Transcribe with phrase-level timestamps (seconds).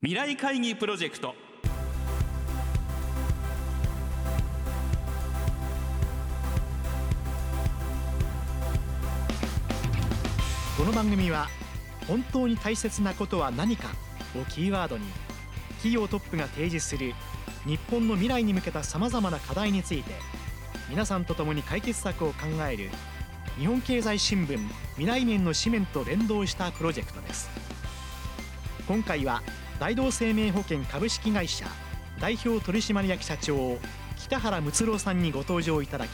[0.00, 1.34] 未来会議プロジェクト。
[10.76, 11.48] この番組は
[12.06, 13.88] 本当に大切なことは何か
[14.40, 15.04] をキーワードに
[15.78, 17.12] 企業トップが提示する
[17.66, 20.12] 日本の未来に向けたさまざまな課題について
[20.88, 22.90] 皆さんと共に解決策を考える
[23.58, 24.60] 日本経済新聞
[24.90, 27.50] 未来面の紙面と連動したプロジェクトです。
[28.86, 29.42] 今回は
[29.78, 31.66] 大同生命保険株式会社
[32.20, 33.78] 代表取締役社長
[34.16, 36.10] 北原睦郎さんにご登場いただき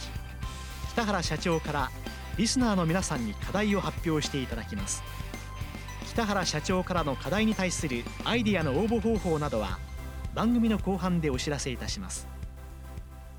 [0.92, 1.90] 北原社長から
[2.36, 5.02] リスナーの皆さんに課題を発表していただきます。
[6.06, 9.78] 北原社長からの課題に対するアイディアの応募方法などは
[10.34, 12.28] 番組の後半でお知らせいたします。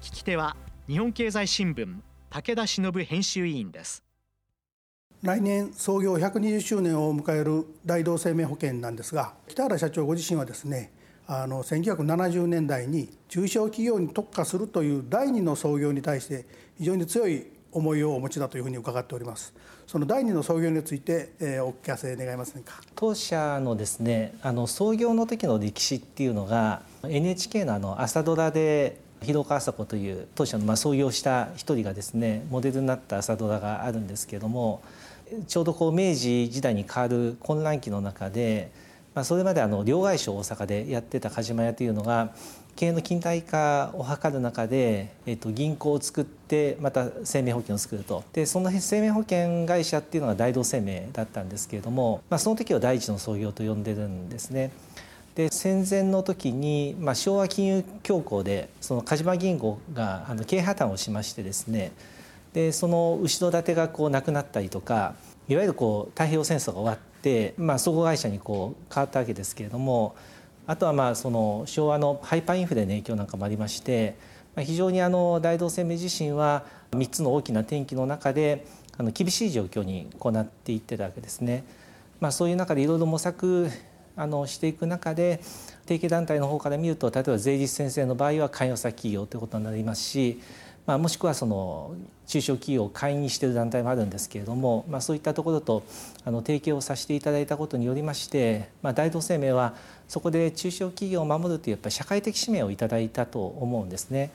[0.02, 0.58] 聞き手は
[0.88, 2.00] 日本経済新聞
[2.30, 4.04] 武田忍編集委員です。
[5.26, 10.92] 来年創業120周年を迎える大同生命保険なんですが北原社長ご自身はですね
[11.26, 16.46] あの1970年代に中小企業に特化するという第二の創業に対して
[16.78, 19.52] 非常に強い思いをお持ちだというふうに伺っております。
[19.88, 22.80] その第二の創業について、えー、お聞かせ願いませんか？
[22.96, 34.84] 当社のですねあの創業の時の歴史っていうのが NHK のあの朝ドラで広川麻子という当社のまあ創業した一人がですねモデルになった朝ドラがあるんですけども
[35.48, 38.72] ちょうどこう明治時代に変わる混乱期の中で、
[39.14, 42.34] まあ、それまであの両替商大阪でやってた鹿島屋というのが
[42.76, 54.72] 経営の近代化を図る中で、えっと、銀行を作ってまた生命保険を作るとでその生命保険会社っていうのが大同生命だったんですけれども、まあ、その時を第一の創業と呼んでるんですね。
[55.36, 61.92] で戦前の時に、まあ、昭和金融恐慌でその鹿島銀行があの経営破綻をしましてですね
[62.56, 65.16] でその後ろ盾がこうなくなったりとか
[65.50, 70.16] いわゆるこう太平洋戦争が終わって、まあ、総合会社にこう変わったわけですけれども
[70.66, 74.16] あとはまあその昭和のハイパーインフレの影響なんかもありまして
[74.56, 78.66] ま非常にあの大同生命自身は3つの大きな転機の中で
[78.98, 81.66] あの厳しい状況にこうなっていってたわけですね。
[82.22, 83.70] まあ、そういう中でいろいろ模索
[84.16, 85.42] あのしていく中で
[85.86, 90.40] 提携団体の方から見ると例えば税理士先生の場合は関与先企業ということになりますし
[90.86, 91.96] まあ、もしくはその
[92.28, 95.84] 中小企業を会員にしている団体もあるんですけれども、まあ、そういったところと
[96.24, 99.74] あの提携をさせていただいたことによりまして、まあ、大同生命は
[100.08, 104.32] そこで中小企業を守るというやっぱり社会的使命をいただいたと思うんですね。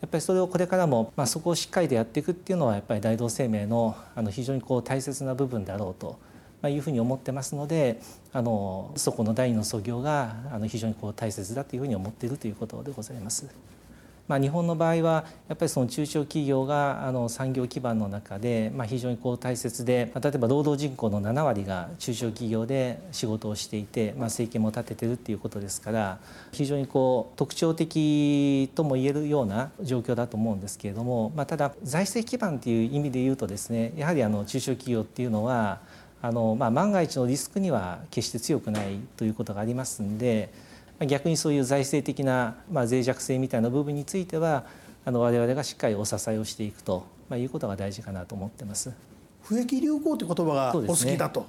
[0.00, 6.18] やっぱりそれをこれからも、まあ、そこをしっかりとやっていくっていうのはやっぱり大同生命のあの非常にこう大切な部分であろうと。
[6.62, 8.00] ま、いうふうに思ってますので
[8.32, 13.46] あのそこの第二の創業があの非常にこう大切だというふうに思っているということでございます。
[14.28, 26.18] まあ、日本の場合はやっぱりその中小企業があの産業基盤の中で、まあ、非常にこう大切で例えば労働人口の7割が中小企業で仕事をしていて、まあ、生計も立ててるっていうことですから
[26.52, 35.80] 非常にこう特徴的とも言えるような状況だと思うんですけれども、まあ、ただ財政基盤っていう意味で言うとですねやはりあの中小企業っていうのは
[36.20, 40.50] あの、まあ、万が一のリスクには決して強くないということがありますんで
[41.04, 44.64] 逆にそういう財政的な、まあ、脆弱性みたいな部分については
[45.04, 48.92] あの我々がしっかりお支えをしていくと、まあ、いうことが大事かなと思ってます。
[49.42, 51.46] 不益流行という言葉がお好きだと、ね、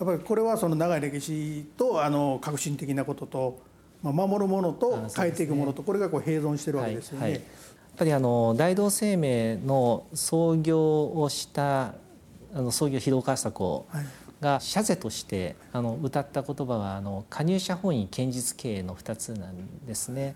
[0.00, 3.58] やっぱりこれはその長い歴史とあの革新的なことと、
[4.02, 7.22] まあ、守るものと変えていくものと、これがこう並存してるわけですよね。
[7.22, 11.94] はいはい、やっぱりあの大同生命の創業をした
[12.52, 14.06] あの創業広川作を、はい
[14.40, 20.34] が社税としてあの歌った言葉はあの加入者本位堅実経営の2つなんですね。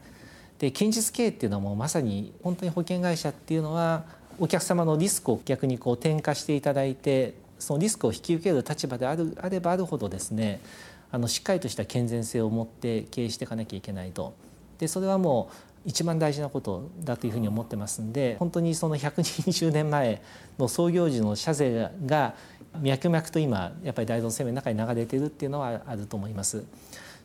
[0.59, 4.05] で堅実経営っていうのはもうまさに本当に保険会社っていうのは
[4.39, 10.61] お客様のリスクを逆にこう転嫁していただいてそのリスクを引き受ける立場であるあればあるほどですね
[11.11, 14.35] あのしっかりとした健全性を持って経営していかなきゃいけないと。
[14.79, 15.55] でそれはもう
[15.85, 20.23] 一番大事なことだというふうに思ってますんで本当にその120年前
[20.59, 22.35] の創業時の社税が
[22.81, 26.65] 脈々と今やっぱり大同生命の中に流れてるっていうのはあると思います。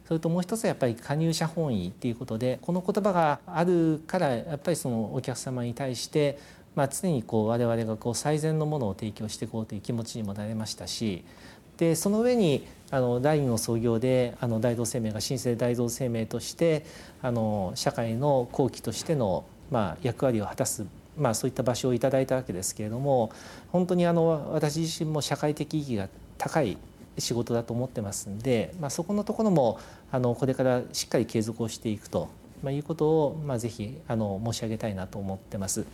[0.07, 6.39] それともう一つはやっぱり加入者本位っていうことでこの言葉があるからやっぱりそのお客様に対して
[6.73, 11.23] まあ常にこう我々がこう最善のものを提供していこうという気持ちにもなれましたし
[11.77, 16.85] でその上にあの第二の創業であの大同生命が新生大同生命として
[17.21, 20.87] あの社会の後期としてのまあ役割を果たす
[21.19, 23.31] まあ、そういった場所をいただいたわけですけれども
[23.71, 26.07] 本当にあの私自身も社会的意義が
[26.37, 26.77] 高い
[27.17, 29.79] 仕事だと思ってますんで、まあ、そこのところも
[30.11, 32.29] あのこれからしっかり継続をしていくと、
[32.63, 35.85] まあ、いうことを、まあ、ぜひあの申し上げたいなと思ってます。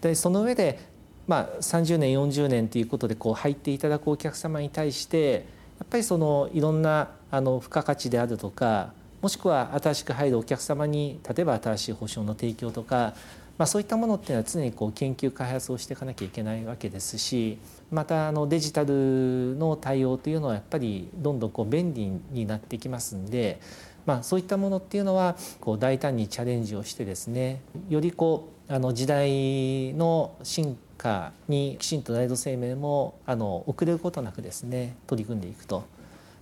[0.00, 0.78] でその上で、
[1.26, 5.46] まあ、30年40年ということでこう入っていただくお客様に対して
[5.78, 13.14] やっぱりそのいろんなあの付加価値であるとかもしくは新しく入るお客様に例えば新しい保証の提供とか、
[13.58, 17.58] まあ、そういったものっていうのは常にこう研究開発をしていかなきゃいけないわけですし
[17.90, 23.60] またあのデジタルの対応というのはやっぱりどんどんこう便利になってきますんで、
[24.04, 35.84] まあ、そういったものっていうのはこう大胆にチャレンジをしてですねよりこうあの時代の進化にきちんと大同生命もあの遅れることなくですね取り組んでいくと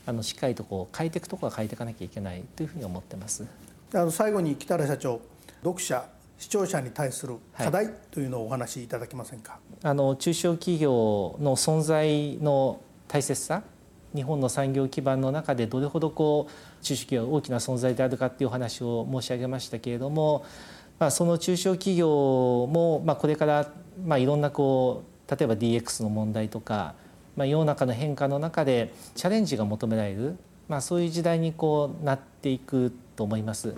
[0.07, 3.47] あのしっかりとこう変えていくところは変えていかなきゃいけないというふうに思ってます。
[3.93, 5.21] あの最後に北原社長
[5.63, 6.05] 読者
[6.39, 13.63] 視聴者に対する課題というのをお話しいただけませんか、はい、あの中小企業の存在の大切さ
[14.15, 20.45] 日本の産業基盤の中でどれほどこう中小企業大きな存在であるかっていうお話を申し上げましたけれども、
[20.99, 23.71] まあ、その中小企業も、まあ、これから、
[24.05, 26.95] まあ、いろんなこう例えば DX の問題とか
[27.37, 30.37] まあ、世の中の変化の中でチャレンジが求められる、
[30.69, 33.75] まあ、そういう時代にこうなっていくと思います。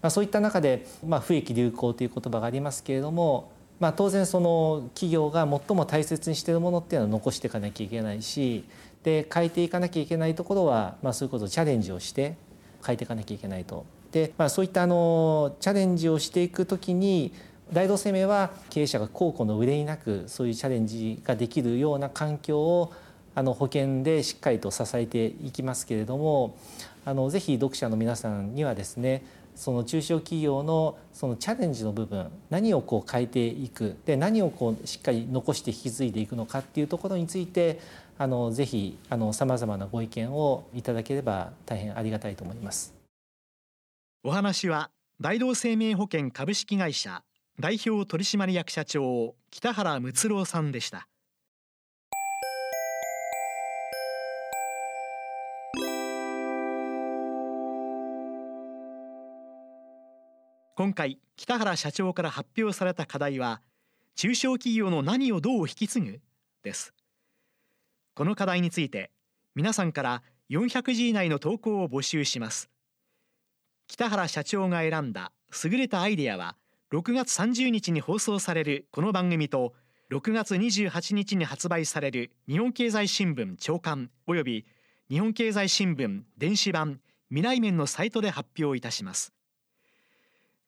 [0.00, 3.50] まあ、そういった中で、まあ、不益流行という言葉がありますけれども、
[3.80, 8.64] まあ、当然その企業が最も大切にしているものっていうのは残していかなきゃいけないし
[9.02, 12.36] で変えていかなきゃいけないところは、まあ、そういうことをチャレンジをして
[12.84, 13.84] 変えていかなきゃいけないと。
[14.12, 17.32] で、まあ、そういったあのチャレンジをしていくときに
[17.72, 22.92] 大同生命は経営者が後顧の憂いなくそういうチャレンジができるような環境を
[23.34, 26.56] あの保険でしっかりと支えていきますけれども
[27.04, 29.22] あのぜひ読者の皆さんにはですね
[29.58, 37.80] その中小企業のそのチャレンジの部分何をこう変えていくで何をこうしっかり残して引き継いでいくのかっていうところについて
[38.18, 38.96] あのぜひ
[39.32, 42.94] さまざまなご意見をいただければ大変ありがたいと思います。
[44.22, 44.90] お話は
[45.20, 47.24] 大同生命保険株式会社
[47.58, 51.08] 代表取締役社長北原睦郎さんでした
[60.78, 63.60] 今回北原社長から発表された課題は
[64.14, 66.20] 中小企業の何をどう引き継ぐ？
[66.62, 66.94] です。
[68.14, 69.10] この課題について
[69.56, 72.70] 皆さんから400字以内の投稿を募集します。
[73.88, 75.32] 北原社長が選んだ
[75.64, 76.54] 優れたアイデアは
[76.92, 79.74] 6月30日に放送されるこの番組と
[80.12, 84.64] 6月28日に発売される日本経済新聞長官および
[85.10, 87.00] 日本経済新聞電子版
[87.30, 89.32] 未来面のサイトで発表いたします。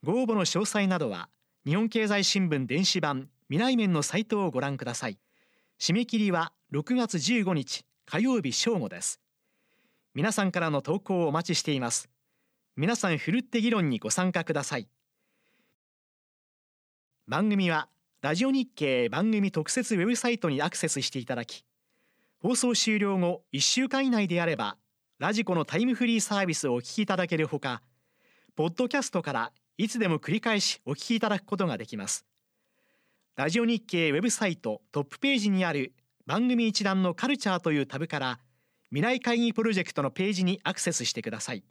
[0.02, 1.28] ご応募の詳細などは
[1.66, 5.18] 日本経済新聞電子版未来面のサイトをご覧ください。
[5.78, 9.20] 締め切りは6月15日火曜日正午です。
[10.14, 12.08] 皆さんからの投稿をお待ちしています。
[12.76, 14.88] 皆さんふるって議論にご参加ください。
[17.28, 17.88] 番組は
[18.22, 21.64] ラジオ日経番組特設ウェブサイトにアクセスしていただき
[22.42, 24.76] 放送終了後1週間以内であれば
[25.18, 27.82] ラジコのタイムフリーサービスをお聞きいただけるほか
[28.56, 32.26] ポッドキャストからいつでも繰り返しお聞きいただくことができます。
[33.34, 35.94] ラジオ日経ウェブサイトトップページにある
[36.26, 38.40] 番組一覧のカルチャーというタブから
[38.90, 41.64] 未来会議プロジェクトのページにアクセスしてください。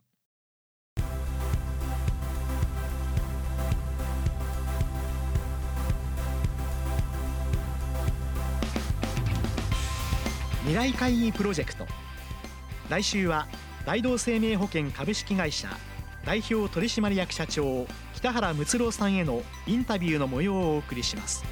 [10.62, 11.86] 未来会議プロジェクト。
[12.88, 13.46] 来週は
[13.86, 15.68] 大同生命保険株式会社
[16.24, 21.44] 代表取締役社長北原睦郎さんへのインタビューの模様をお送りします。